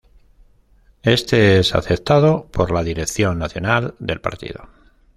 [1.03, 4.67] Éste es aceptado por la Dirección Nacional del partido.